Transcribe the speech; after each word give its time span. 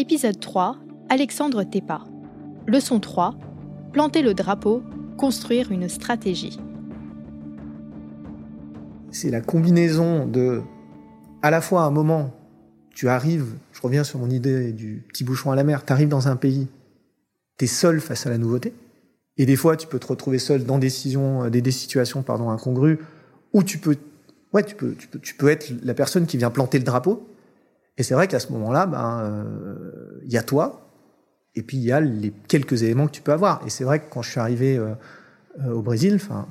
Épisode 0.00 0.38
3, 0.38 0.78
Alexandre 1.08 1.64
Tepa. 1.64 2.04
Leçon 2.68 3.00
3, 3.00 3.34
planter 3.92 4.22
le 4.22 4.32
drapeau, 4.32 4.80
construire 5.16 5.72
une 5.72 5.88
stratégie. 5.88 6.60
C'est 9.10 9.30
la 9.30 9.40
combinaison 9.40 10.24
de, 10.24 10.62
à 11.42 11.50
la 11.50 11.60
fois 11.60 11.82
un 11.82 11.90
moment, 11.90 12.32
tu 12.94 13.08
arrives, 13.08 13.54
je 13.72 13.80
reviens 13.82 14.04
sur 14.04 14.20
mon 14.20 14.30
idée 14.30 14.70
du 14.70 15.04
petit 15.08 15.24
bouchon 15.24 15.50
à 15.50 15.56
la 15.56 15.64
mer, 15.64 15.84
tu 15.84 15.92
arrives 15.92 16.08
dans 16.08 16.28
un 16.28 16.36
pays, 16.36 16.68
tu 17.58 17.64
es 17.64 17.68
seul 17.68 18.00
face 18.00 18.24
à 18.24 18.30
la 18.30 18.38
nouveauté, 18.38 18.74
et 19.36 19.46
des 19.46 19.56
fois 19.56 19.76
tu 19.76 19.88
peux 19.88 19.98
te 19.98 20.06
retrouver 20.06 20.38
seul 20.38 20.62
dans 20.62 20.78
des, 20.78 20.90
des 21.60 21.70
situations 21.72 22.22
pardon, 22.22 22.50
incongrues, 22.50 23.00
où 23.52 23.64
tu 23.64 23.78
peux, 23.78 23.96
ouais, 24.52 24.62
tu 24.62 24.76
peux, 24.76 24.94
tu 24.94 25.34
peux 25.34 25.48
être 25.48 25.72
la 25.82 25.94
personne 25.94 26.26
qui 26.26 26.36
vient 26.36 26.50
planter 26.50 26.78
le 26.78 26.84
drapeau, 26.84 27.26
et 27.98 28.04
c'est 28.04 28.14
vrai 28.14 28.28
qu'à 28.28 28.38
ce 28.38 28.52
moment-là, 28.52 28.86
ben, 28.86 29.20
euh, 29.24 30.20
il 30.24 30.32
y 30.32 30.38
a 30.38 30.42
toi, 30.42 30.88
et 31.56 31.62
puis 31.62 31.76
il 31.76 31.82
y 31.82 31.90
a 31.90 32.00
les 32.00 32.32
quelques 32.46 32.84
éléments 32.84 33.08
que 33.08 33.12
tu 33.12 33.22
peux 33.22 33.32
avoir. 33.32 33.60
Et 33.66 33.70
c'est 33.70 33.82
vrai 33.82 33.98
que 33.98 34.04
quand 34.08 34.22
je 34.22 34.30
suis 34.30 34.40
arrivé 34.40 34.76
euh, 34.76 34.94
euh, 35.64 35.72
au 35.72 35.82
Brésil, 35.82 36.14
enfin, 36.14 36.46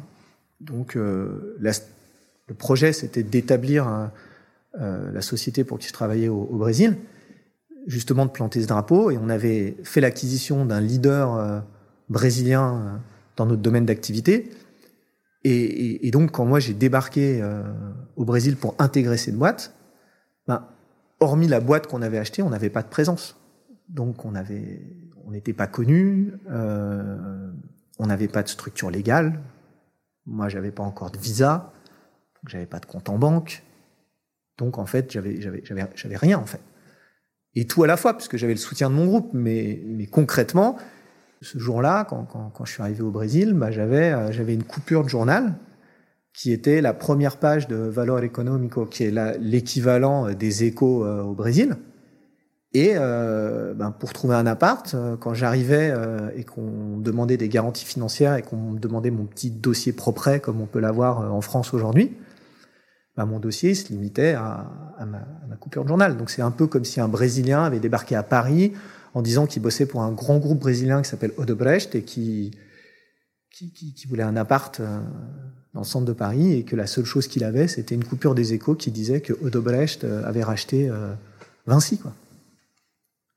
donc 0.59 0.95
le 0.95 2.53
projet 2.57 2.91
c'était 2.93 3.23
d'établir 3.23 4.09
la 4.73 5.21
société 5.21 5.63
pour 5.63 5.77
qui 5.77 5.87
je 5.87 5.93
travaillais 5.93 6.29
au, 6.29 6.57
Brésil, 6.57 6.97
justement 7.85 8.25
de 8.25 8.31
planter 8.31 8.61
ce 8.61 8.67
drapeau, 8.67 9.11
et 9.11 9.19
on 9.21 9.29
avait 9.29 9.77
fait 9.83 10.01
l'acquisition 10.01 10.65
d'un 10.65 10.81
leader 10.81 11.63
brésilien 12.09 12.99
dans 13.35 13.45
notre 13.45 13.61
domaine 13.61 13.85
d'activité. 13.85 14.49
Et, 15.43 16.09
donc 16.11 16.31
quand 16.31 16.45
moi 16.45 16.59
j'ai 16.59 16.73
débarqué 16.73 17.43
au 18.15 18.25
Brésil 18.25 18.55
pour 18.55 18.73
intégrer 18.79 19.17
cette 19.17 19.35
boîte, 19.35 19.75
ben, 20.47 20.65
hormis 21.19 21.47
la 21.47 21.59
boîte 21.59 21.87
qu'on 21.87 22.01
avait 22.01 22.17
achetée, 22.17 22.41
on 22.41 22.49
n'avait 22.49 22.69
pas 22.69 22.83
de 22.83 22.87
présence. 22.87 23.39
Donc 23.89 24.25
on 24.25 24.35
avait, 24.35 24.81
on 25.25 25.31
n'était 25.31 25.53
pas 25.53 25.67
connu, 25.67 26.33
euh, 26.49 27.51
on 27.99 28.07
n'avait 28.07 28.27
pas 28.27 28.43
de 28.43 28.49
structure 28.49 28.91
légale. 28.91 29.39
Moi, 30.25 30.49
j'avais 30.49 30.71
pas 30.71 30.83
encore 30.83 31.09
de 31.09 31.17
visa, 31.17 31.71
j'avais 32.47 32.65
pas 32.65 32.79
de 32.79 32.85
compte 32.85 33.09
en 33.09 33.17
banque. 33.17 33.63
Donc 34.57 34.77
en 34.77 34.85
fait, 34.85 35.11
j'avais, 35.11 35.41
j'avais, 35.41 35.61
j'avais, 35.63 35.87
j'avais 35.95 36.17
rien 36.17 36.37
en 36.37 36.45
fait. 36.45 36.61
Et 37.55 37.65
tout 37.65 37.83
à 37.83 37.87
la 37.87 37.97
fois, 37.97 38.15
puisque 38.15 38.37
j'avais 38.37 38.53
le 38.53 38.59
soutien 38.59 38.89
de 38.89 38.95
mon 38.95 39.05
groupe, 39.05 39.31
mais, 39.33 39.81
mais 39.85 40.05
concrètement, 40.05 40.77
ce 41.41 41.57
jour-là, 41.57 42.05
quand, 42.05 42.25
quand, 42.25 42.49
quand, 42.49 42.65
je 42.65 42.73
suis 42.73 42.81
arrivé 42.81 43.01
au 43.01 43.11
Brésil, 43.11 43.53
bah, 43.53 43.71
j'avais, 43.71 44.11
euh, 44.11 44.31
j'avais 44.31 44.53
une 44.53 44.63
coupure 44.63 45.03
de 45.03 45.09
journal 45.09 45.55
qui 46.37 46.51
était 46.51 46.81
la 46.81 46.93
première 46.93 47.37
page 47.37 47.67
de 47.67 47.75
Valor 47.75 48.19
Económico, 48.19 48.85
qui 48.85 49.05
est 49.05 49.39
l'équivalent 49.39 50.31
des 50.33 50.65
échos 50.65 51.03
euh, 51.03 51.23
au 51.23 51.33
Brésil. 51.33 51.77
Et 52.73 52.91
euh, 52.95 53.73
ben 53.73 53.89
pour 53.89 54.13
trouver 54.13 54.35
un 54.35 54.45
appart, 54.45 54.93
euh, 54.93 55.17
quand 55.17 55.33
j'arrivais 55.33 55.89
euh, 55.89 56.29
et 56.35 56.43
qu'on 56.43 56.99
demandait 56.99 57.37
des 57.37 57.49
garanties 57.49 57.85
financières 57.85 58.35
et 58.35 58.43
qu'on 58.43 58.73
me 58.73 58.79
demandait 58.79 59.09
mon 59.09 59.25
petit 59.25 59.49
dossier 59.49 59.93
propre, 59.93 60.37
comme 60.37 60.61
on 60.61 60.67
peut 60.67 60.79
l'avoir 60.79 61.33
en 61.33 61.41
France 61.41 61.73
aujourd'hui, 61.73 62.15
ben 63.15 63.25
mon 63.25 63.39
dossier 63.39 63.73
se 63.73 63.89
limitait 63.89 64.33
à, 64.33 64.69
à, 64.99 65.05
ma, 65.07 65.17
à, 65.17 65.47
ma, 65.49 65.55
coupure 65.55 65.83
de 65.83 65.87
journal. 65.87 66.17
Donc 66.17 66.29
c'est 66.29 66.43
un 66.43 66.51
peu 66.51 66.67
comme 66.67 66.85
si 66.85 67.01
un 67.01 67.07
Brésilien 67.07 67.63
avait 67.63 67.79
débarqué 67.79 68.15
à 68.15 68.21
Paris 68.21 68.73
en 69.15 69.23
disant 69.23 69.47
qu'il 69.47 69.63
bossait 69.63 69.87
pour 69.87 70.03
un 70.03 70.11
grand 70.11 70.37
groupe 70.37 70.59
brésilien 70.59 71.01
qui 71.01 71.09
s'appelle 71.09 71.31
Odebrecht 71.37 71.95
et 71.95 72.03
qui, 72.03 72.51
qui, 73.49 73.71
qui, 73.71 73.95
qui 73.95 74.07
voulait 74.07 74.21
un 74.21 74.35
appart 74.35 74.79
dans 75.77 75.83
centre 75.83 76.05
de 76.05 76.13
Paris 76.13 76.53
et 76.53 76.63
que 76.63 76.75
la 76.75 76.87
seule 76.87 77.05
chose 77.05 77.27
qu'il 77.27 77.43
avait, 77.43 77.67
c'était 77.67 77.93
une 77.93 78.03
coupure 78.03 78.33
des 78.33 78.53
échos 78.53 78.73
qui 78.73 78.89
disait 78.89 79.21
que 79.21 79.33
Odobrecht 79.43 80.03
euh, 80.03 80.25
avait 80.25 80.43
racheté 80.43 80.89
euh, 80.89 81.13
Vinci. 81.67 81.99
Quoi. 81.99 82.13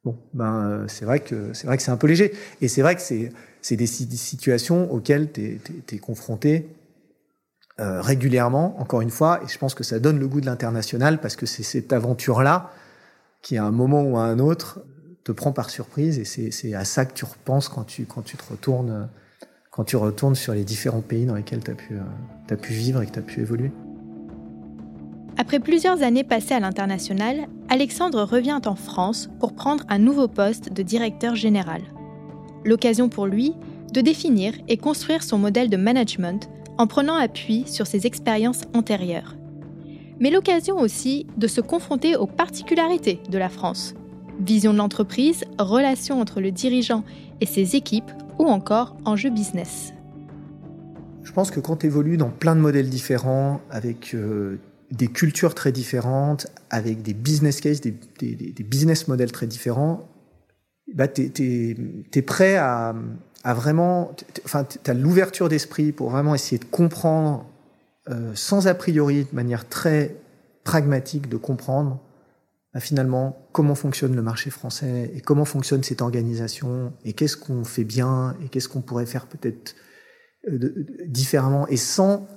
Bon, 0.04 0.16
ben 0.32 0.54
euh, 0.54 0.84
c'est 0.88 1.04
vrai 1.04 1.20
que 1.20 1.52
c'est 1.52 1.66
vrai 1.66 1.76
que 1.76 1.82
c'est 1.82 1.90
un 1.90 1.98
peu 1.98 2.06
léger 2.06 2.32
et 2.62 2.68
c'est 2.68 2.80
vrai 2.80 2.96
que 2.96 3.02
c'est 3.02 3.30
c'est 3.60 3.76
des, 3.76 3.86
situations 3.86 4.90
auxquelles 4.90 5.30
tu 5.30 5.60
es, 5.92 5.98
confronté 5.98 6.70
régulièrement. 7.76 8.80
Encore 8.80 9.02
une 9.02 9.10
fois, 9.10 9.40
et 9.44 9.48
je 9.48 9.58
pense 9.58 9.74
que 9.74 9.84
ça 9.84 9.98
donne 9.98 10.18
le 10.18 10.26
goût 10.26 10.40
de 10.40 10.46
l'international 10.46 11.20
parce 11.20 11.36
que 11.36 11.44
c'est 11.44 11.62
cette 11.62 11.92
aventure 11.92 12.42
là 12.42 12.72
qui 13.42 13.58
à 13.58 13.64
un 13.64 13.70
moment 13.70 14.02
ou 14.02 14.16
à 14.16 14.22
un 14.22 14.38
autre 14.38 14.82
te 15.24 15.32
prend 15.32 15.52
par 15.52 15.68
surprise 15.68 16.18
et 16.18 16.24
c'est 16.24 16.74
à 16.74 16.86
ça 16.86 17.04
que 17.04 17.12
tu 17.12 17.26
repenses 17.26 17.68
quand 17.68 17.84
tu 17.84 18.06
quand 18.06 18.22
tu 18.22 18.38
te 18.38 18.44
retournes 18.50 19.10
quand 19.80 19.84
tu 19.84 19.96
retournes 19.96 20.34
sur 20.34 20.52
les 20.52 20.62
différents 20.62 21.00
pays 21.00 21.24
dans 21.24 21.34
lesquels 21.34 21.64
tu 21.64 21.70
as, 21.70 21.74
pu, 21.74 21.94
euh, 21.94 22.56
pu 22.56 22.74
vivre 22.74 23.00
et 23.00 23.06
que 23.06 23.12
tu 23.12 23.18
as 23.18 23.22
pu 23.22 23.40
évoluer. 23.40 23.70
Après 25.38 25.58
plusieurs 25.58 26.02
années 26.02 26.22
passées 26.22 26.52
à 26.52 26.60
l'international, 26.60 27.48
Alexandre 27.70 28.24
revient 28.24 28.60
en 28.66 28.74
France 28.74 29.30
pour 29.38 29.54
prendre 29.54 29.82
un 29.88 29.98
nouveau 29.98 30.28
poste 30.28 30.70
de 30.70 30.82
directeur 30.82 31.34
général. 31.34 31.80
L'occasion 32.62 33.08
pour 33.08 33.24
lui 33.24 33.54
de 33.94 34.02
définir 34.02 34.52
et 34.68 34.76
construire 34.76 35.22
son 35.22 35.38
modèle 35.38 35.70
de 35.70 35.78
management 35.78 36.50
en 36.76 36.86
prenant 36.86 37.14
appui 37.14 37.64
sur 37.66 37.86
ses 37.86 38.06
expériences 38.06 38.64
antérieures. 38.74 39.34
Mais 40.18 40.28
l'occasion 40.28 40.76
aussi 40.76 41.26
de 41.38 41.46
se 41.46 41.62
confronter 41.62 42.16
aux 42.16 42.26
particularités 42.26 43.22
de 43.30 43.38
la 43.38 43.48
France. 43.48 43.94
Vision 44.40 44.74
de 44.74 44.78
l'entreprise, 44.78 45.44
relations 45.58 46.20
entre 46.20 46.42
le 46.42 46.50
dirigeant 46.50 47.02
et 47.40 47.46
ses 47.46 47.76
équipes 47.76 48.10
ou 48.40 48.48
encore 48.48 48.96
enjeux 49.04 49.30
business. 49.30 49.92
Je 51.22 51.32
pense 51.32 51.50
que 51.50 51.60
quand 51.60 51.76
tu 51.76 51.86
évolues 51.86 52.16
dans 52.16 52.30
plein 52.30 52.56
de 52.56 52.60
modèles 52.60 52.88
différents, 52.88 53.60
avec 53.70 54.14
euh, 54.14 54.58
des 54.90 55.08
cultures 55.08 55.54
très 55.54 55.72
différentes, 55.72 56.46
avec 56.70 57.02
des 57.02 57.12
business 57.12 57.60
cases, 57.60 57.82
des, 57.82 57.94
business 58.64 59.08
models 59.08 59.30
très 59.30 59.46
différents, 59.46 60.08
bah, 60.94 61.06
tu 61.06 61.30
es, 61.38 62.22
prêt 62.22 62.56
à, 62.56 62.94
à 63.44 63.54
vraiment... 63.54 64.12
Enfin, 64.46 64.64
tu 64.64 64.90
as 64.90 64.94
l'ouverture 64.94 65.50
d'esprit 65.50 65.92
pour 65.92 66.08
vraiment 66.08 66.34
essayer 66.34 66.58
de 66.58 66.64
comprendre, 66.64 67.44
euh, 68.08 68.32
sans 68.34 68.66
a 68.66 68.74
priori, 68.74 69.26
de 69.30 69.36
manière 69.36 69.68
très 69.68 70.16
pragmatique, 70.64 71.28
de 71.28 71.36
comprendre 71.36 72.00
finalement 72.78 73.48
comment 73.52 73.74
fonctionne 73.74 74.14
le 74.14 74.22
marché 74.22 74.50
français 74.50 75.10
et 75.14 75.20
comment 75.20 75.44
fonctionne 75.44 75.82
cette 75.82 76.02
organisation 76.02 76.92
et 77.04 77.14
qu'est-ce 77.14 77.36
qu'on 77.36 77.64
fait 77.64 77.82
bien 77.82 78.36
et 78.44 78.48
qu'est-ce 78.48 78.68
qu'on 78.68 78.80
pourrait 78.80 79.06
faire 79.06 79.26
peut-être 79.26 79.74
euh, 80.48 80.86
différemment 81.06 81.66
et 81.66 81.76
sans 81.76 82.28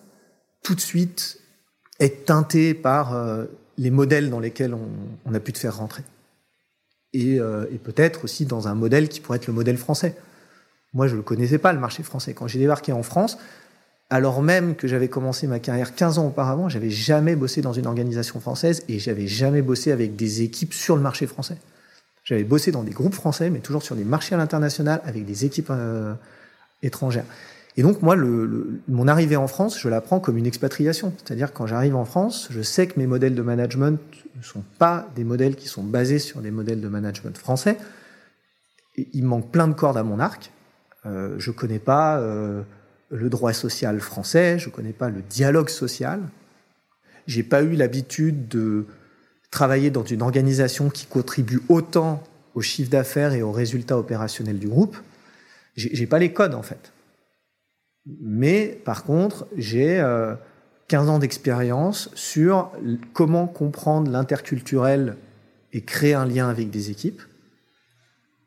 tout 0.63 0.73
de 0.73 0.79
suite 0.79 1.39
être 1.99 2.25
teinté 2.25 2.73
par 2.73 3.13
euh, 3.13 3.45
les 3.77 3.91
modèles 3.91 4.31
dans 4.31 4.39
lesquels 4.39 4.73
on, 4.73 4.89
on, 5.25 5.33
a 5.35 5.39
pu 5.39 5.53
te 5.53 5.59
faire 5.59 5.77
rentrer. 5.77 6.03
Et, 7.13 7.39
euh, 7.39 7.65
et 7.71 7.77
peut-être 7.77 8.23
aussi 8.23 8.45
dans 8.45 8.67
un 8.67 8.73
modèle 8.73 9.09
qui 9.09 9.19
pourrait 9.19 9.37
être 9.37 9.47
le 9.47 9.53
modèle 9.53 9.77
français. 9.77 10.15
Moi, 10.93 11.07
je 11.07 11.15
ne 11.15 11.21
connaissais 11.21 11.59
pas, 11.59 11.73
le 11.73 11.79
marché 11.79 12.01
français. 12.03 12.33
Quand 12.33 12.47
j'ai 12.47 12.59
débarqué 12.59 12.91
en 12.91 13.03
France, 13.03 13.37
alors 14.13 14.43
même 14.43 14.75
que 14.75 14.87
j'avais 14.87 15.07
commencé 15.07 15.47
ma 15.47 15.57
carrière 15.57 15.95
15 15.95 16.19
ans 16.19 16.27
auparavant, 16.27 16.69
j'avais 16.69 16.91
jamais 16.91 17.35
bossé 17.35 17.63
dans 17.63 17.73
une 17.73 17.87
organisation 17.87 18.39
française 18.39 18.83
et 18.87 18.99
j'avais 18.99 19.25
jamais 19.25 19.63
bossé 19.63 19.91
avec 19.91 20.15
des 20.15 20.43
équipes 20.43 20.75
sur 20.75 20.95
le 20.95 21.01
marché 21.01 21.25
français. 21.25 21.57
J'avais 22.23 22.43
bossé 22.43 22.71
dans 22.71 22.83
des 22.83 22.91
groupes 22.91 23.15
français, 23.15 23.49
mais 23.49 23.57
toujours 23.57 23.81
sur 23.81 23.95
des 23.95 24.03
marchés 24.03 24.35
à 24.35 24.37
l'international 24.37 25.01
avec 25.03 25.25
des 25.25 25.45
équipes 25.45 25.71
euh, 25.71 26.13
étrangères. 26.83 27.25
Et 27.75 27.81
donc 27.81 28.03
moi, 28.03 28.15
mon 28.15 29.07
arrivée 29.07 29.35
en 29.35 29.47
France, 29.47 29.79
je 29.79 29.89
la 29.89 29.99
prends 29.99 30.19
comme 30.19 30.37
une 30.37 30.45
expatriation. 30.45 31.11
C'est-à-dire 31.17 31.51
quand 31.51 31.65
j'arrive 31.65 31.95
en 31.95 32.05
France, 32.05 32.49
je 32.51 32.61
sais 32.61 32.85
que 32.85 32.99
mes 32.99 33.07
modèles 33.07 33.33
de 33.33 33.41
management 33.41 33.99
ne 34.35 34.43
sont 34.43 34.63
pas 34.77 35.07
des 35.15 35.23
modèles 35.23 35.55
qui 35.55 35.67
sont 35.67 35.83
basés 35.83 36.19
sur 36.19 36.41
des 36.41 36.51
modèles 36.51 36.81
de 36.81 36.87
management 36.87 37.35
français. 37.35 37.79
Et 38.95 39.09
il 39.13 39.25
manque 39.25 39.49
plein 39.49 39.67
de 39.67 39.73
cordes 39.73 39.97
à 39.97 40.03
mon 40.03 40.19
arc. 40.19 40.51
Euh, 41.07 41.33
je 41.39 41.49
connais 41.49 41.79
pas. 41.79 42.19
Euh, 42.19 42.61
le 43.13 43.29
droit 43.29 43.53
social 43.53 43.99
français, 43.99 44.57
je 44.57 44.69
ne 44.69 44.73
connais 44.73 44.91
pas 44.91 45.09
le 45.09 45.21
dialogue 45.21 45.69
social. 45.69 46.19
J'ai 47.27 47.43
pas 47.43 47.61
eu 47.61 47.75
l'habitude 47.75 48.47
de 48.47 48.85
travailler 49.51 49.91
dans 49.91 50.03
une 50.03 50.23
organisation 50.23 50.89
qui 50.89 51.05
contribue 51.05 51.61
autant 51.69 52.23
au 52.55 52.61
chiffre 52.61 52.89
d'affaires 52.89 53.33
et 53.33 53.43
aux 53.43 53.51
résultats 53.51 53.99
opérationnels 53.99 54.57
du 54.57 54.67
groupe. 54.67 54.97
J'ai 55.75 56.07
pas 56.07 56.19
les 56.19 56.33
codes 56.33 56.55
en 56.55 56.63
fait. 56.63 56.91
Mais 58.05 58.81
par 58.83 59.03
contre, 59.03 59.47
j'ai 59.55 59.99
euh, 59.99 60.35
15 60.87 61.09
ans 61.09 61.19
d'expérience 61.19 62.09
sur 62.15 62.71
comment 63.13 63.47
comprendre 63.47 64.11
l'interculturel 64.11 65.17
et 65.71 65.81
créer 65.81 66.13
un 66.13 66.25
lien 66.25 66.49
avec 66.49 66.69
des 66.69 66.89
équipes, 66.89 67.21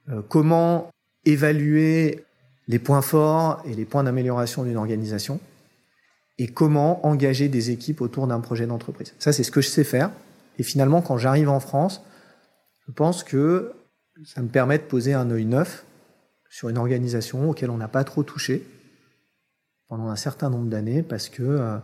euh, 0.09 0.23
comment 0.29 0.91
évaluer 1.25 2.26
les 2.69 2.79
points 2.79 3.03
forts 3.03 3.63
et 3.65 3.75
les 3.75 3.85
points 3.85 4.05
d'amélioration 4.05 4.65
d'une 4.65 4.77
organisation 4.77 5.41
et 6.39 6.49
comment 6.49 7.07
engager 7.07 7.49
des 7.49 7.71
équipes 7.71 8.01
autour 8.01 8.27
d'un 8.27 8.41
projet 8.41 8.67
d'entreprise. 8.67 9.15
Ça, 9.19 9.33
c'est 9.33 9.43
ce 9.43 9.51
que 9.51 9.61
je 9.61 9.69
sais 9.69 9.85
faire. 9.85 10.11
Et 10.59 10.63
finalement, 10.63 11.01
quand 11.01 11.17
j'arrive 11.17 11.49
en 11.49 11.61
France, 11.61 12.03
je 12.87 12.93
pense 12.93 13.25
que 13.25 13.73
ça 14.25 14.43
me 14.43 14.49
permet 14.49 14.79
de 14.79 14.85
poser 14.85 15.15
un 15.15 15.31
œil 15.31 15.45
neuf 15.45 15.85
sur 16.51 16.69
une 16.69 16.79
organisation 16.79 17.51
auquel 17.51 17.71
on 17.71 17.77
n'a 17.77 17.89
pas 17.89 18.05
trop 18.05 18.23
touché 18.23 18.67
pendant 19.89 20.09
un 20.09 20.17
certain 20.17 20.51
nombre 20.51 20.69
d'années 20.69 21.03
parce 21.03 21.29
que, 21.29 21.43
euh, 21.43 21.79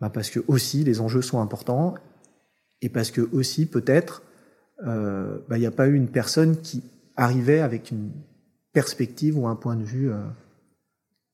bah 0.00 0.10
parce 0.10 0.30
que 0.30 0.40
aussi 0.48 0.84
les 0.84 1.00
enjeux 1.00 1.22
sont 1.22 1.40
importants 1.40 1.94
et 2.80 2.88
parce 2.88 3.10
que 3.10 3.28
aussi 3.32 3.66
peut-être 3.66 4.22
euh, 4.86 5.38
bah, 5.48 5.56
il 5.56 5.60
n'y 5.60 5.66
a 5.66 5.72
pas 5.72 5.86
eu 5.88 5.94
une 5.94 6.08
personne 6.08 6.60
qui 6.60 6.82
arrivait 7.16 7.60
avec 7.60 7.90
une 7.90 8.10
perspective 8.72 9.38
ou 9.38 9.46
un 9.46 9.56
point 9.56 9.76
de 9.76 9.84
vue 9.84 10.10
euh, 10.10 10.22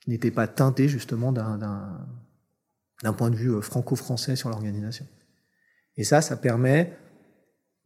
qui 0.00 0.10
n'était 0.10 0.30
pas 0.30 0.46
teinté 0.46 0.88
justement 0.88 1.32
d'un 1.32 3.12
point 3.12 3.30
de 3.30 3.36
vue 3.36 3.52
euh, 3.52 3.60
franco-français 3.60 4.36
sur 4.36 4.48
l'organisation. 4.48 5.06
Et 5.96 6.04
ça, 6.04 6.20
ça 6.20 6.36
permet, 6.36 6.96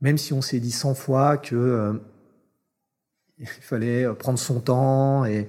même 0.01 0.19
si 0.19 0.33
on 0.33 0.43
s'est 0.43 0.61
dit 0.61 0.73
100 0.73 0.95
fois 0.95 1.37
que 1.37 2.01
il 3.39 3.47
fallait 3.47 4.13
prendre 4.15 4.39
son 4.39 4.61
temps 4.61 5.25
et, 5.25 5.49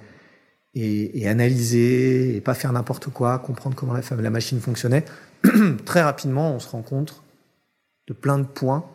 et, 0.73 1.21
et, 1.21 1.27
analyser 1.27 2.35
et 2.35 2.41
pas 2.41 2.53
faire 2.53 2.71
n'importe 2.71 3.09
quoi, 3.09 3.37
comprendre 3.39 3.75
comment 3.75 3.93
la, 3.93 4.01
la 4.01 4.29
machine 4.29 4.59
fonctionnait, 4.59 5.05
très 5.85 6.01
rapidement, 6.01 6.53
on 6.53 6.59
se 6.59 6.69
rend 6.69 6.81
compte 6.81 7.23
de 8.07 8.13
plein 8.13 8.39
de 8.39 8.45
points 8.45 8.89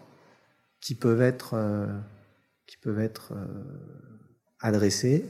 qui 0.81 0.95
peuvent 0.95 1.23
être, 1.23 1.55
euh, 1.55 1.87
qui 2.67 2.77
peuvent 2.77 3.01
être 3.01 3.33
euh, 3.33 3.47
adressés. 4.61 5.25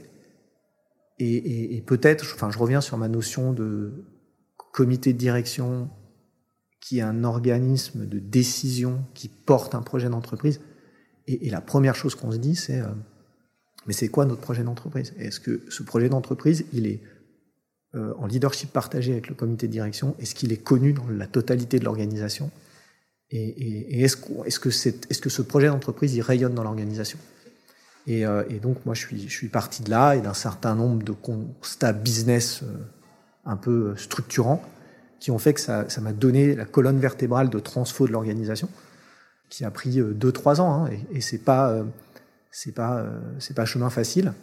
Et, 1.21 1.83
peut-être, 1.85 2.25
enfin, 2.33 2.49
je 2.49 2.57
reviens 2.57 2.79
sur 2.79 2.97
ma 2.97 3.09
notion 3.09 3.51
de 3.51 4.05
comité 4.71 5.11
de 5.11 5.17
direction 5.17 5.89
qui 6.79 6.99
est 6.99 7.01
un 7.01 7.25
organisme 7.25 8.05
de 8.07 8.19
décision 8.19 9.03
qui 9.13 9.27
porte 9.27 9.75
un 9.75 9.81
projet 9.81 10.09
d'entreprise. 10.09 10.61
Et, 11.27 11.49
la 11.49 11.61
première 11.61 11.95
chose 11.95 12.15
qu'on 12.15 12.31
se 12.31 12.37
dit, 12.37 12.55
c'est 12.55 12.79
euh, 12.79 12.87
mais 13.85 13.93
c'est 13.93 14.09
quoi 14.09 14.25
notre 14.25 14.41
projet 14.41 14.63
d'entreprise? 14.63 15.13
Est-ce 15.17 15.39
que 15.39 15.61
ce 15.69 15.83
projet 15.83 16.09
d'entreprise, 16.09 16.65
il 16.73 16.87
est 16.87 17.01
euh, 17.95 18.13
en 18.17 18.27
leadership 18.27 18.71
partagé 18.71 19.13
avec 19.13 19.29
le 19.29 19.35
comité 19.35 19.67
de 19.67 19.71
direction 19.71 20.15
Est-ce 20.19 20.35
qu'il 20.35 20.51
est 20.51 20.63
connu 20.63 20.93
dans 20.93 21.07
la 21.07 21.27
totalité 21.27 21.79
de 21.79 21.85
l'organisation? 21.85 22.51
Et, 23.31 24.03
est-ce 24.03 24.17
qu 24.17 24.31
est 24.45 24.49
-ce 24.49 24.59
que, 24.59 24.69
est 24.69 25.11
-ce 25.11 25.21
que 25.21 25.29
ce 25.29 25.41
projet 25.41 25.67
d'entreprise, 25.67 26.15
il 26.15 26.21
rayonne 26.21 26.53
dans 26.55 26.63
l'organisation? 26.63 27.19
Et, 28.09 28.25
euh, 28.25 28.43
et, 28.49 28.59
donc, 28.59 28.85
moi, 28.85 28.95
je 28.95 29.05
suis, 29.27 29.47
parti 29.49 29.83
de 29.83 29.89
là 29.89 30.15
et 30.15 30.21
d'un 30.21 30.33
certain 30.33 30.75
nombre 30.75 31.03
de 31.03 31.11
constats 31.11 31.93
business 31.93 32.63
euh, 32.63 32.75
un 33.45 33.55
peu 33.55 33.95
structurants 33.95 34.61
qui 35.19 35.31
ont 35.31 35.37
fait 35.37 35.53
que 35.53 35.59
ça 35.59 35.85
m'a 36.01 36.13
donné 36.13 36.55
la 36.55 36.65
colonne 36.65 36.99
vertébrale 36.99 37.49
de 37.49 37.59
transfo 37.59 38.07
de 38.07 38.11
l'organisation, 38.11 38.69
qui 39.49 39.63
a 39.63 39.69
pris 39.69 39.99
2-3 39.99 40.59
ans. 40.59 40.85
Hein, 40.85 40.89
et, 41.11 41.17
et 41.17 41.21
c'est 41.21 41.39
pas, 41.39 41.69
euh, 41.69 41.83
c'est 42.51 42.73
pas, 42.73 42.97
euh, 42.97 43.19
c'est 43.37 43.55
pas 43.55 43.65
chemin 43.65 43.89
facile. 43.89 44.33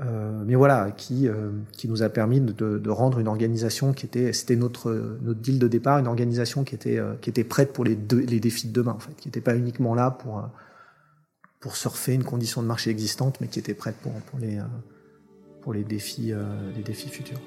Euh, 0.00 0.42
mais 0.44 0.54
voilà, 0.54 0.90
qui, 0.90 1.28
euh, 1.28 1.50
qui 1.72 1.88
nous 1.88 2.02
a 2.02 2.08
permis 2.08 2.40
de, 2.40 2.90
rendre 2.90 3.20
une 3.20 3.28
organisation 3.28 3.92
qui 3.92 4.06
était, 4.06 4.32
c'était 4.32 4.56
notre, 4.56 5.18
notre 5.22 5.40
deal 5.40 5.58
de 5.58 5.68
départ, 5.68 5.98
une 5.98 6.08
organisation 6.08 6.64
qui 6.64 6.74
était, 6.74 6.98
qui 7.20 7.30
était 7.30 7.44
prête 7.44 7.72
pour 7.72 7.84
les, 7.84 7.96
les 8.12 8.40
défis 8.40 8.68
de 8.68 8.72
demain, 8.72 8.92
en 8.92 8.98
fait, 8.98 9.14
qui 9.16 9.28
n'était 9.28 9.40
pas 9.40 9.54
uniquement 9.54 9.94
là 9.94 10.10
pour, 10.10 10.48
pour 11.64 11.76
surfer 11.76 12.12
une 12.12 12.24
condition 12.24 12.62
de 12.62 12.66
marché 12.66 12.90
existante, 12.90 13.40
mais 13.40 13.48
qui 13.48 13.58
était 13.58 13.72
prête 13.72 13.96
pour, 13.96 14.12
les, 14.38 14.60
pour 15.62 15.72
les, 15.72 15.82
défis, 15.82 16.34
futurs. 17.08 17.40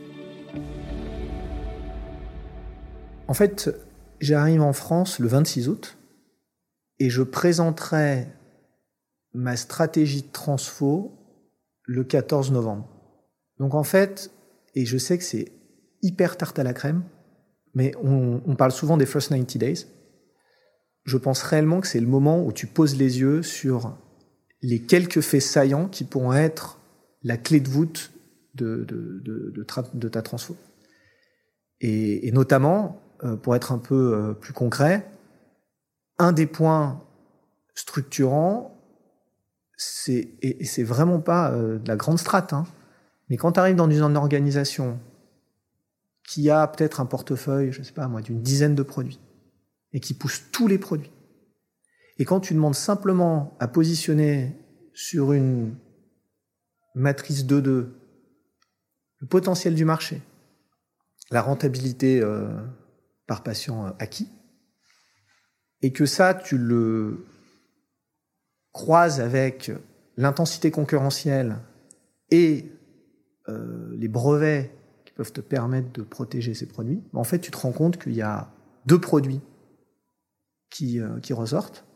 En 3.28 3.36
fait, 3.36 3.69
j'arrive 4.19 4.64
en 4.64 4.74
France 4.74 5.19
le 5.19 5.28
26 5.28 5.69
août 5.69 6.00
et 6.98 7.12
je 7.12 7.22
présenterai 7.22 8.25
ma 9.36 9.56
stratégie 9.56 10.24
de 10.24 10.31
transfo 10.31 11.12
le 11.84 12.04
14 12.04 12.52
novembre. 12.52 12.90
Donc 13.60 13.75
en 13.75 13.84
fait, 13.84 14.31
et 14.74 14.88
je 14.88 14.98
sais 14.98 15.19
que 15.19 15.24
c'est 15.24 15.52
hyper 16.02 16.38
tarte 16.38 16.58
à 16.58 16.64
la 16.64 16.74
crème, 16.74 17.04
mais 17.75 17.94
on, 18.02 18.56
parle 18.56 18.72
souvent 18.72 18.98
des 18.98 19.06
first 19.06 19.30
90 19.30 19.60
days. 19.60 19.86
Je 21.04 21.18
pense 21.18 21.44
réellement 21.44 21.81
que 21.81 21.88
c'est 21.88 22.00
le 22.00 22.08
moment 22.08 22.44
où 22.44 22.52
tu 22.52 22.66
poses 22.66 22.98
les 22.98 23.19
yeux 23.19 23.44
sur 23.44 23.96
les 24.62 24.81
quelques 24.81 25.21
faits 25.21 25.42
saillants 25.42 25.88
qui 25.88 26.04
pourront 26.04 26.33
être 26.33 26.80
la 27.24 27.38
clé 27.38 27.59
de 27.59 27.69
voûte 27.69 28.12
de, 28.56 30.09
ta 30.09 30.21
transfo. 30.21 30.56
Et, 31.80 32.31
notamment, 32.31 33.01
euh, 33.24 33.36
pour 33.36 33.56
être 33.56 33.71
un 33.71 33.77
peu 33.77 34.13
euh, 34.13 34.33
plus 34.33 34.54
concret, 34.54 35.07
un 36.18 36.31
des 36.31 36.48
points 36.48 37.04
structurants, 37.75 38.74
c'est 39.75 40.30
et, 40.42 40.63
et 40.63 40.65
c'est 40.65 40.83
vraiment 40.83 41.19
pas 41.19 41.51
euh, 41.51 41.77
de 41.77 41.88
la 41.88 41.95
grande 41.95 42.18
strate, 42.18 42.54
hein, 42.54 42.65
mais 43.30 43.38
quand 43.38 43.54
tu 43.54 43.59
arrives 43.59 43.75
dans 43.75 43.89
une 43.89 44.18
organisation 44.18 45.00
qui 46.27 46.50
a 46.50 46.68
peut-être 46.68 47.00
un 47.00 47.06
portefeuille, 47.06 47.71
je 47.71 47.83
sais 47.83 47.94
pas 47.94 48.07
moi, 48.07 48.21
d'une 48.21 48.42
dizaine 48.42 48.74
de 48.74 48.83
produits 48.83 49.19
et 49.94 50.00
qui 50.00 50.13
pousse 50.13 50.44
tous 50.51 50.68
les 50.68 50.77
produits, 50.77 51.12
et 52.19 52.25
quand 52.25 52.40
tu 52.40 52.54
demandes 52.54 52.75
simplement 52.75 53.56
à 53.60 53.68
positionner 53.68 54.56
sur 54.94 55.34
une 55.34 55.75
matrice 56.96 57.46
2-2 57.46 57.88
le 59.19 59.28
potentiel 59.28 59.75
du 59.75 59.86
marché, 59.86 60.22
la 61.31 61.42
rentabilité 61.42 62.22
euh, 62.22 62.50
par 63.25 63.44
patient 63.44 63.96
acquis, 64.00 64.30
et 65.81 65.92
que 65.92 66.06
ça, 66.06 66.34
tu 66.34 66.58
le 66.58 67.25
croise 68.72 69.19
avec 69.22 69.72
l'intensité 70.18 70.72
concurrentielle 70.72 71.58
et 72.31 72.72
euh, 73.50 73.96
les 73.96 74.08
brevets 74.08 74.72
qui 75.06 75.14
peuvent 75.14 75.31
te 75.31 75.42
permettre 75.42 75.92
de 75.94 76.02
protéger 76.02 76.54
ces 76.54 76.68
produits, 76.68 77.04
en 77.14 77.24
fait, 77.24 77.40
tu 77.40 77.52
te 77.52 77.58
rends 77.58 77.72
compte 77.72 78.02
qu'il 78.02 78.14
y 78.14 78.22
a 78.22 78.52
deux 78.86 79.00
produits 79.00 79.42
qui, 80.69 81.00
euh, 81.00 81.19
qui 81.19 81.34
ressortent, 81.34 81.87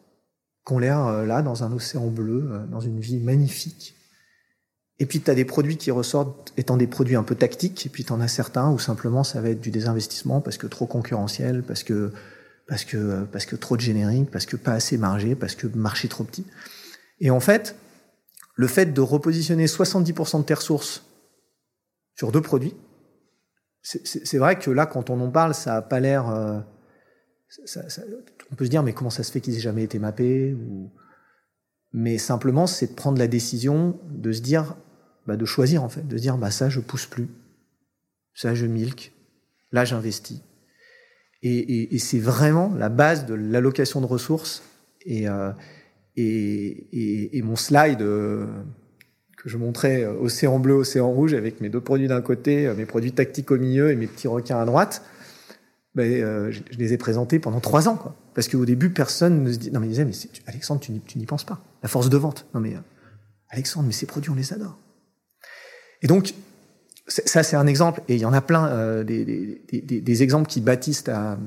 qui 0.65 0.73
ont 0.73 0.79
l'air 0.79 1.05
euh, 1.05 1.25
là 1.25 1.41
dans 1.41 1.63
un 1.63 1.71
océan 1.71 2.07
bleu, 2.07 2.49
euh, 2.51 2.65
dans 2.67 2.79
une 2.79 2.99
vie 2.99 3.19
magnifique. 3.19 3.95
Et 4.99 5.05
puis, 5.07 5.19
tu 5.19 5.31
as 5.31 5.35
des 5.35 5.45
produits 5.45 5.77
qui 5.77 5.89
ressortent 5.89 6.53
étant 6.57 6.77
des 6.77 6.85
produits 6.85 7.15
un 7.15 7.23
peu 7.23 7.33
tactiques, 7.33 7.87
et 7.87 7.89
puis 7.89 8.05
tu 8.05 8.13
en 8.13 8.21
as 8.21 8.27
certains 8.27 8.69
où 8.69 8.77
simplement 8.77 9.23
ça 9.23 9.41
va 9.41 9.49
être 9.49 9.61
du 9.61 9.71
désinvestissement 9.71 10.41
parce 10.41 10.57
que 10.57 10.67
trop 10.67 10.85
concurrentiel, 10.85 11.63
parce 11.63 11.83
que 11.83 12.11
parce 12.67 12.85
que, 12.85 13.25
parce 13.25 13.45
que 13.45 13.57
trop 13.57 13.75
de 13.75 13.81
générique, 13.81 14.31
parce 14.31 14.45
que 14.45 14.55
pas 14.55 14.71
assez 14.71 14.97
margé, 14.97 15.35
parce 15.35 15.55
que 15.55 15.67
marché 15.67 16.07
trop 16.07 16.23
petit. 16.23 16.45
Et 17.19 17.29
en 17.29 17.41
fait, 17.41 17.75
le 18.55 18.67
fait 18.67 18.93
de 18.93 19.01
repositionner 19.01 19.65
70% 19.65 20.39
de 20.39 20.43
tes 20.43 20.53
ressources 20.53 21.03
sur 22.15 22.31
deux 22.31 22.41
produits, 22.41 22.75
c'est 23.81 24.37
vrai 24.37 24.59
que 24.59 24.69
là, 24.69 24.85
quand 24.85 25.09
on 25.09 25.19
en 25.19 25.29
parle, 25.29 25.53
ça 25.53 25.73
n'a 25.73 25.81
pas 25.81 25.99
l'air. 25.99 26.29
Euh, 26.29 26.59
on 28.51 28.55
peut 28.55 28.65
se 28.65 28.69
dire, 28.69 28.83
mais 28.83 28.93
comment 28.93 29.09
ça 29.09 29.23
se 29.23 29.31
fait 29.31 29.41
qu'ils 29.41 29.55
aient 29.55 29.61
jamais 29.61 29.83
été 29.83 29.99
mappés. 29.99 30.55
Mais 31.93 32.17
simplement, 32.17 32.67
c'est 32.67 32.87
de 32.87 32.93
prendre 32.93 33.17
la 33.17 33.27
décision 33.27 33.99
de 34.09 34.31
se 34.31 34.41
dire, 34.41 34.75
bah, 35.27 35.35
de 35.35 35.45
choisir 35.45 35.83
en 35.83 35.89
fait, 35.89 36.07
de 36.07 36.17
se 36.17 36.21
dire, 36.21 36.37
bah 36.37 36.51
ça, 36.51 36.69
je 36.69 36.79
pousse 36.79 37.05
plus, 37.05 37.27
ça, 38.33 38.55
je 38.55 38.65
milk, 38.65 39.13
là, 39.71 39.83
j'investis. 39.85 40.41
Et, 41.43 41.97
c'est 41.97 42.19
vraiment 42.19 42.73
la 42.77 42.89
base 42.89 43.25
de 43.25 43.33
l'allocation 43.33 43.99
de 43.99 44.05
ressources. 44.05 44.63
Et, 45.05 45.27
euh, 45.27 45.51
mon 47.43 47.55
slide 47.55 48.01
euh, 48.01 48.45
que 49.37 49.49
je 49.49 49.57
montrais, 49.57 50.03
euh, 50.03 50.13
océan 50.13 50.59
bleu, 50.59 50.75
océan 50.75 51.11
rouge, 51.11 51.33
avec 51.33 51.59
mes 51.59 51.69
deux 51.69 51.81
produits 51.81 52.07
d'un 52.07 52.21
côté, 52.21 52.71
mes 52.77 52.85
produits 52.85 53.11
tactiques 53.11 53.49
au 53.49 53.57
milieu 53.57 53.91
et 53.91 53.95
mes 53.95 54.05
petits 54.07 54.27
requins 54.27 54.59
à 54.59 54.65
droite, 54.65 55.03
ben, 55.95 56.09
euh, 56.09 56.51
je, 56.51 56.61
les 56.77 56.93
ai 56.93 56.97
présentés 56.97 57.39
pendant 57.39 57.59
trois 57.59 57.87
ans. 57.87 57.95
Quoi. 57.95 58.15
Parce 58.33 58.47
qu'au 58.47 58.65
début, 58.65 58.89
personne 58.91 59.43
ne 59.43 59.51
se 59.51 59.57
dit... 59.57 59.71
Non 59.71 59.79
mais 59.79 59.93
ils 59.93 60.05
mais 60.05 60.13
Alexandre, 60.47 60.81
tu 60.81 61.17
n'y 61.17 61.25
penses 61.25 61.43
pas. 61.43 61.61
La 61.83 61.89
force 61.89 62.09
de 62.09 62.17
vente. 62.17 62.45
Non 62.53 62.61
mais 62.61 62.75
Alexandre, 63.49 63.87
mais 63.87 63.93
ces 63.93 64.05
produits, 64.05 64.31
on 64.31 64.35
les 64.35 64.53
adore. 64.53 64.77
Et 66.01 66.07
donc, 66.07 66.33
ça, 67.07 67.43
c'est 67.43 67.55
un 67.55 67.67
exemple, 67.67 68.01
et 68.07 68.15
il 68.15 68.21
y 68.21 68.25
en 68.25 68.33
a 68.33 68.41
plein, 68.41 68.67
euh, 68.67 69.03
des, 69.03 69.25
des, 69.25 69.81
des, 69.81 70.01
des, 70.01 70.23
exemples 70.23 70.47
qui 70.47 70.61
bâtissent 70.61 71.03
ta, 71.03 71.37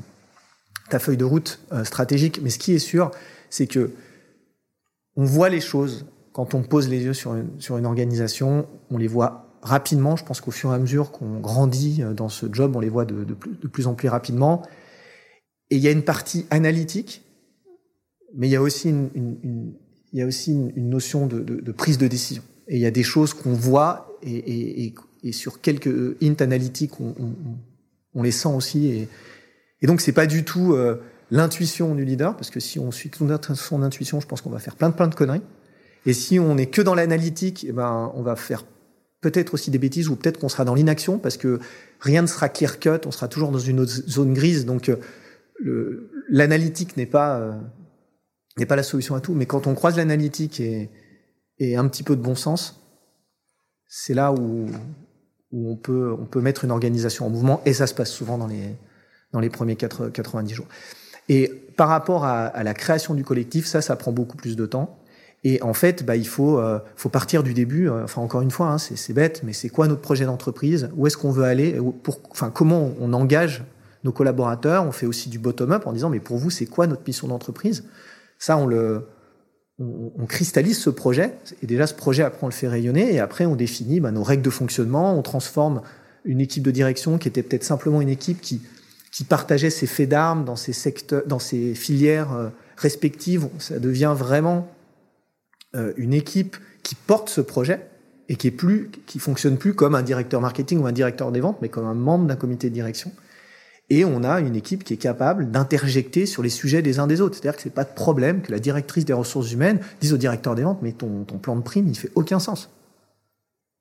ta 0.91 0.99
feuille 0.99 1.17
de 1.17 1.25
route 1.25 1.61
euh, 1.73 1.85
stratégique. 1.85 2.41
Mais 2.43 2.51
ce 2.51 2.59
qui 2.59 2.73
est 2.73 2.79
sûr, 2.79 3.11
c'est 3.51 3.67
que 3.67 3.91
on 5.17 5.25
voit 5.25 5.49
les 5.49 5.61
choses 5.61 6.07
quand 6.33 6.55
on 6.55 6.63
pose 6.63 6.89
les 6.89 7.03
yeux 7.03 7.15
sur 7.15 7.35
une, 7.35 7.61
sur 7.61 7.79
une 7.79 7.87
organisation, 7.87 8.67
on 8.91 8.99
les 8.99 9.07
voit 9.07 9.44
rapidement. 9.65 10.15
Je 10.15 10.25
pense 10.25 10.41
qu'au 10.41 10.53
fur 10.53 10.71
et 10.71 10.75
à 10.75 10.79
mesure 10.79 11.11
qu'on 11.11 11.41
grandit 11.41 12.03
euh, 12.03 12.13
dans 12.13 12.29
ce 12.29 12.47
job, 12.53 12.77
on 12.77 12.81
les 12.81 12.89
voit 12.89 13.05
de, 13.05 13.35
plus, 13.35 13.87
en 13.87 13.95
plus 13.95 14.09
rapidement. 14.09 14.63
Et 15.71 15.77
il 15.77 15.83
y 15.83 15.89
a 15.89 15.91
une 15.91 16.05
partie 16.05 16.47
analytique, 16.51 17.25
mais 18.37 18.47
il 18.47 18.51
y 18.53 18.57
a 18.57 18.63
aussi 18.63 18.91
une, 18.91 19.11
une, 19.15 19.39
une 19.43 19.73
il 20.13 20.21
y 20.21 20.23
a 20.23 20.27
aussi 20.27 20.53
une, 20.53 20.91
notion 20.91 21.27
de, 21.27 21.41
de, 21.41 21.57
de, 21.57 21.73
prise 21.73 21.99
de 21.99 22.07
décision. 22.07 22.45
Et 22.69 22.77
il 22.77 22.81
y 22.81 22.87
a 22.87 22.93
des 22.93 23.03
choses 23.03 23.35
qu'on 23.35 23.53
voit 23.53 24.17
et, 24.23 24.85
et, 24.85 24.95
et 25.25 25.33
sur 25.33 25.61
quelques 25.61 26.17
hints 26.23 26.41
analytiques, 26.41 27.01
on, 27.01 27.17
on, 27.19 27.35
on 28.15 28.23
les 28.23 28.31
sent 28.31 28.51
aussi. 28.51 29.09
Et, 29.83 29.87
donc, 29.87 30.01
c'est 30.01 30.13
pas 30.13 30.27
du 30.27 30.45
tout 30.45 30.73
euh, 30.73 31.03
l'intuition 31.33 31.97
du 31.97 32.05
leader, 32.05 32.37
parce 32.37 32.51
que 32.51 32.61
si 32.61 32.79
on 32.79 32.93
suit 32.93 33.11
son 33.17 33.83
intuition, 33.83 34.21
je 34.21 34.27
pense 34.29 34.41
qu'on 34.41 34.51
va 34.51 34.61
faire 34.61 34.77
plein 34.77 34.89
de 34.89 34.95
plein 34.95 35.09
de 35.09 35.15
conneries. 35.17 35.43
Et 36.07 36.13
si 36.13 36.39
on 36.39 36.57
est 36.57 36.67
que 36.67 36.81
dans 36.81 36.95
l'analytique, 36.95 37.67
eh 37.69 37.73
ben, 37.73 38.13
on 38.15 38.23
va 38.23 38.37
faire 38.37 38.65
peut-être 39.25 39.55
aussi 39.55 39.71
des 39.71 39.79
bêtises, 39.79 40.09
ou 40.11 40.17
peut-être 40.17 40.39
qu'on 40.39 40.51
sera 40.51 40.67
dans 40.67 40.75
l'inaction, 40.75 41.19
parce 41.19 41.39
que 41.39 41.59
rien 41.99 42.21
ne 42.21 42.27
sera 42.27 42.51
clear 42.51 42.79
cut, 42.79 43.07
on 43.07 43.11
sera 43.11 43.27
toujours 43.27 43.51
dans 43.51 43.59
une 43.59 43.87
zone 43.87 44.35
grise. 44.35 44.67
Donc, 44.67 44.91
euh, 45.65 46.11
l'analytique 46.29 46.99
n'est 46.99 47.07
pas 47.07 47.39
euh, 47.39 47.53
n'est 48.59 48.67
pas 48.67 48.77
la 48.77 48.83
solution 48.83 49.15
à 49.15 49.21
tout. 49.21 49.33
Mais 49.33 49.47
quand 49.47 49.67
on 49.67 49.75
croise 49.75 49.97
l'analytique 49.97 50.61
et, 50.61 50.91
un 51.75 51.89
petit 51.89 52.03
peu 52.03 52.17
de 52.17 52.21
bon 52.21 52.35
sens, 52.35 52.83
c'est 53.89 54.13
là 54.13 54.31
où, 54.33 54.67
où 55.53 55.73
on, 55.73 55.77
peut, 55.77 56.15
on 56.21 56.27
peut 56.27 56.43
mettre 56.43 56.65
une 56.65 56.71
organisation 56.71 57.27
en 57.27 57.31
mouvement. 57.31 57.63
Et 57.65 57.73
ça 57.73 57.87
se 57.87 57.95
passe 57.95 58.11
souvent 58.11 58.37
dans 58.37 58.47
les, 58.47 58.77
dans 59.33 59.41
les 59.41 59.49
premiers 59.49 59.77
90 59.77 60.55
jours. 60.55 60.67
Et 61.31 61.49
par 61.79 61.89
rapport 61.89 62.27
à 62.27 62.63
la 62.63 62.75
création 62.75 63.15
du 63.15 63.25
collectif, 63.25 63.65
ça, 63.65 63.81
ça 63.81 63.97
prend 63.97 64.13
beaucoup 64.13 64.37
plus 64.37 64.57
de 64.57 64.67
temps. 64.67 64.99
Et 65.45 65.63
en 65.63 65.75
fait, 65.75 66.05
bah, 66.05 66.17
il 66.17 66.27
faut, 66.27 66.59
euh, 66.59 66.79
faut 66.97 67.11
partir 67.11 67.43
du 67.43 67.53
début. 67.53 67.89
Euh, 67.89 68.05
enfin, 68.05 68.23
encore 68.23 68.41
une 68.41 68.51
fois, 68.51 68.69
hein, 68.69 68.79
c'est 68.79 69.13
bête, 69.13 69.43
mais 69.45 69.53
c'est 69.53 69.69
quoi 69.69 69.87
notre 69.87 70.01
projet 70.01 70.25
d'entreprise? 70.25 70.89
Où 70.97 71.07
est-ce 71.07 71.19
qu'on 71.19 71.31
veut 71.31 71.45
aller? 71.45 71.79
Pour, 72.03 72.21
Enfin, 72.31 72.51
comment 72.51 72.93
on 72.99 73.13
engage 73.13 73.63
nos 74.05 74.13
collaborateurs? 74.13 74.85
On 74.85 74.93
fait 74.93 75.07
aussi 75.07 75.29
du 75.29 75.39
bottom-up 75.39 75.87
en 75.87 75.93
disant, 75.93 76.09
mais 76.09 76.21
pour 76.21 76.39
vous, 76.39 76.49
c'est 76.49 76.65
quoi 76.65 76.87
notre 76.87 77.03
mission 77.07 77.29
d'entreprise? 77.29 77.85
Ça, 78.39 78.57
on 78.57 78.67
le, 78.67 79.07
on, 79.79 80.25
cristallise 80.27 80.79
ce 80.79 80.89
projet. 80.89 81.35
Et 81.63 81.67
déjà, 81.67 81.87
ce 81.87 81.95
projet, 81.95 82.23
après, 82.23 82.45
on 82.45 82.49
le 82.49 82.53
fait 82.53 82.69
rayonner. 82.69 83.13
Et 83.13 83.21
après, 83.21 83.45
on 83.45 83.55
définit 83.55 84.01
bah, 84.01 84.13
nos 84.13 84.23
règles 84.23 84.43
de 84.43 84.51
fonctionnement. 84.51 85.17
On 85.17 85.23
transforme 85.23 85.83
une 86.25 86.41
équipe 86.41 86.63
de 86.63 86.71
direction 86.71 87.19
qui 87.19 87.29
était 87.29 87.43
peut-être 87.43 87.65
simplement 87.65 88.01
une 88.01 88.09
équipe 88.09 88.41
qui, 88.41 88.63
qui 89.13 89.25
partageait 89.25 89.71
ses 89.71 89.87
faits 89.87 90.09
d'armes 90.09 90.47
dans 90.47 90.57
ses 90.57 90.73
secteurs, 90.73 91.23
dans 91.27 91.39
ses 91.39 91.75
filières 91.75 92.33
euh, 92.33 92.49
respectives. 92.79 93.49
Ça 93.59 93.79
devient 93.79 94.15
vraiment 94.17 94.74
une 95.97 96.15
équipe 96.15 96.57
qui 96.83 96.95
porte 96.95 97.29
ce 97.29 97.41
projet 97.41 97.81
et 98.29 98.37
qui 98.37 98.49
est 98.49 98.53
plus, 98.53 98.91
qui 99.07 99.19
fonctionne 99.19 99.59
plus 99.59 99.75
comme 99.75 99.95
un 99.95 100.03
directeur 100.03 100.41
marketing 100.41 100.79
ou 100.81 100.87
un 100.87 100.93
directeur 100.93 101.33
des 101.33 101.41
ventes, 101.41 101.59
mais 101.63 101.69
comme 101.69 101.87
un 101.87 101.95
membre 101.95 102.27
d'un 102.27 102.37
comité 102.37 102.71
de 102.71 102.75
direction. 102.75 103.11
Et 103.91 104.05
on 104.05 104.25
a 104.25 104.41
une 104.41 104.57
équipe 104.57 104.83
qui 104.83 104.95
est 104.95 104.99
capable 104.99 105.51
d'interjecter 105.51 106.25
sur 106.25 106.43
les 106.43 106.49
sujets 106.49 106.81
des 106.81 106.99
uns 106.99 107.07
des 107.07 107.21
autres. 107.21 107.37
C'est-à-dire 107.37 107.57
que 107.57 107.63
c'est 107.63 107.75
pas 107.75 107.85
de 107.85 107.93
problème 107.95 108.41
que 108.41 108.51
la 108.51 108.59
directrice 108.59 109.05
des 109.05 109.13
ressources 109.13 109.53
humaines 109.53 109.79
dise 110.01 110.15
au 110.15 110.17
directeur 110.17 110.55
des 110.55 110.63
ventes, 110.63 110.79
mais 110.81 110.93
ton, 110.93 111.25
ton 111.25 111.37
plan 111.37 111.55
de 111.55 111.61
prime, 111.61 111.87
il 111.87 111.97
fait 111.97 112.11
aucun 112.15 112.39
sens. 112.39 112.71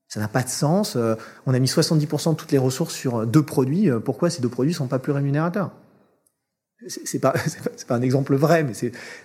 Ça 0.09 0.19
n'a 0.19 0.27
pas 0.27 0.43
de 0.43 0.49
sens. 0.49 0.95
Euh, 0.95 1.15
on 1.45 1.53
a 1.53 1.59
mis 1.59 1.67
70% 1.67 2.31
de 2.31 2.35
toutes 2.35 2.51
les 2.51 2.57
ressources 2.57 2.93
sur 2.93 3.25
deux 3.25 3.43
produits. 3.43 3.89
Euh, 3.89 3.99
pourquoi 3.99 4.29
ces 4.29 4.41
deux 4.41 4.49
produits 4.49 4.73
sont 4.73 4.87
pas 4.87 4.99
plus 4.99 5.13
rémunérateurs? 5.13 5.71
C'est 6.87 7.19
pas, 7.19 7.33
pas, 7.87 7.95
un 7.95 8.01
exemple 8.01 8.35
vrai, 8.35 8.63
mais 8.63 8.73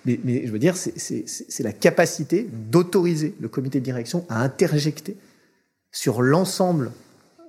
je 0.06 0.50
veux 0.50 0.58
dire, 0.58 0.76
c'est 0.76 1.62
la 1.62 1.72
capacité 1.72 2.48
d'autoriser 2.52 3.34
le 3.40 3.48
comité 3.48 3.80
de 3.80 3.84
direction 3.84 4.24
à 4.28 4.42
interjecter 4.42 5.16
sur 5.92 6.22
l'ensemble 6.22 6.92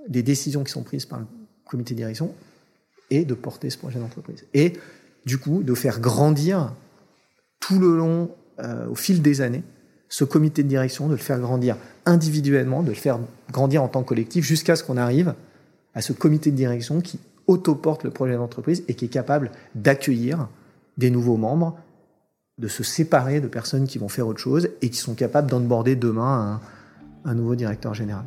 des 0.08 0.24
décisions 0.24 0.64
qui 0.64 0.72
sont 0.72 0.84
prises 0.84 1.06
par 1.06 1.20
le 1.20 1.26
comité 1.66 1.94
de 1.94 2.00
direction 2.00 2.34
et 3.10 3.26
de 3.26 3.34
porter 3.34 3.70
ce 3.70 3.78
projet 3.78 4.00
d'entreprise. 4.00 4.46
Et 4.54 4.74
du 5.26 5.38
coup, 5.38 5.64
de 5.64 5.74
faire 5.74 6.00
grandir 6.00 6.74
tout 7.60 7.80
le 7.80 7.96
long, 7.96 8.32
euh, 8.60 8.88
au 8.88 8.96
fil 8.96 9.22
des 9.22 9.42
années, 9.42 9.64
ce 10.08 10.24
comité 10.24 10.64
de 10.64 10.68
direction, 10.68 11.08
de 11.08 11.14
le 11.14 11.18
faire 11.18 11.40
grandir 11.40 11.78
individuellement, 12.06 12.82
de 12.82 12.90
le 12.90 12.96
faire 12.96 13.20
grandir 13.52 13.84
en 13.84 13.88
tant 13.88 14.02
que 14.02 14.10
collectif, 14.10 14.44
jusqu'à 14.44 14.76
ce 14.76 14.84
qu'on 14.84 14.98
arrive 14.98 15.36
à 15.94 16.02
ce 16.02 16.14
comité 16.14 16.52
de 16.52 16.56
direction 16.56 17.02
qui 17.02 17.20
autoporte 17.50 18.04
le 18.04 18.12
projet 18.12 18.36
d'entreprise 18.36 18.84
et 18.88 18.94
qui 18.94 19.06
est 19.06 19.10
capable 19.10 19.52
d'accueillir 19.76 20.48
des 20.98 21.10
nouveaux 21.10 21.38
membres, 21.38 21.78
de 22.60 22.68
se 22.68 22.84
séparer 22.84 23.42
de 23.42 23.48
personnes 23.48 23.88
qui 23.88 23.98
vont 23.98 24.08
faire 24.08 24.28
autre 24.28 24.40
chose 24.40 24.70
et 24.82 24.90
qui 24.90 24.98
sont 24.98 25.16
capables 25.16 25.50
d'onboarder 25.50 25.96
demain 25.96 26.62
un, 27.26 27.30
un 27.30 27.34
nouveau 27.34 27.56
directeur 27.56 27.94
général. 27.94 28.26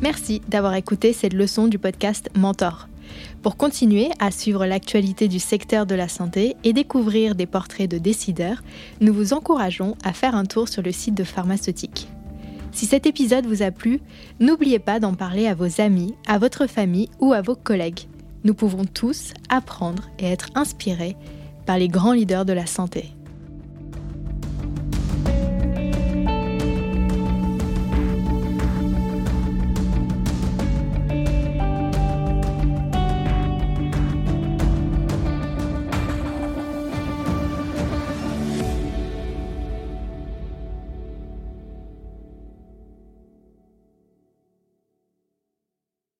Merci 0.00 0.40
d'avoir 0.48 0.74
écouté 0.74 1.12
cette 1.12 1.34
leçon 1.34 1.68
du 1.68 1.78
podcast 1.78 2.30
Mentor. 2.34 2.88
Pour 3.42 3.56
continuer 3.56 4.10
à 4.18 4.30
suivre 4.30 4.64
l'actualité 4.64 5.28
du 5.28 5.38
secteur 5.38 5.84
de 5.84 5.94
la 5.94 6.08
santé 6.08 6.56
et 6.64 6.72
découvrir 6.72 7.34
des 7.34 7.46
portraits 7.46 7.90
de 7.90 7.98
décideurs, 7.98 8.62
nous 9.00 9.12
vous 9.12 9.34
encourageons 9.34 9.96
à 10.04 10.14
faire 10.14 10.34
un 10.34 10.44
tour 10.46 10.68
sur 10.68 10.82
le 10.82 10.92
site 10.92 11.14
de 11.14 11.24
Pharmaceutique. 11.24 12.08
Si 12.72 12.86
cet 12.86 13.06
épisode 13.06 13.46
vous 13.46 13.62
a 13.62 13.70
plu, 13.70 14.00
n'oubliez 14.38 14.78
pas 14.78 15.00
d'en 15.00 15.14
parler 15.14 15.46
à 15.46 15.54
vos 15.54 15.80
amis, 15.80 16.14
à 16.26 16.38
votre 16.38 16.66
famille 16.66 17.08
ou 17.18 17.32
à 17.32 17.42
vos 17.42 17.56
collègues. 17.56 18.08
Nous 18.44 18.54
pouvons 18.54 18.84
tous 18.84 19.34
apprendre 19.48 20.08
et 20.18 20.26
être 20.26 20.48
inspirés 20.54 21.16
par 21.66 21.78
les 21.78 21.88
grands 21.88 22.12
leaders 22.12 22.44
de 22.44 22.52
la 22.52 22.66
santé. 22.66 23.12